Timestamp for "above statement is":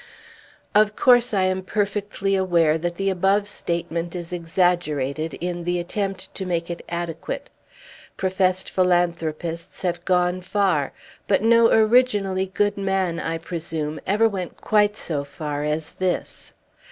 3.11-4.33